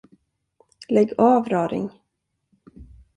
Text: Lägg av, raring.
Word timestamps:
Lägg 0.87 1.13
av, 1.17 1.49
raring. 1.49 1.89